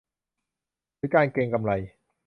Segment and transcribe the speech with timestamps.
[0.97, 1.71] หรือการเก็งกำไร